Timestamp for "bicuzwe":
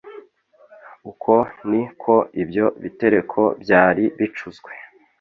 4.19-4.71